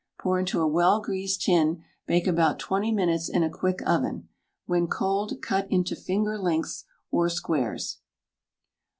[0.17, 4.29] Put into a well greased tin, bake about 20 minutes in a quick oven.
[4.65, 7.99] When cold cut into finger lengths or squares.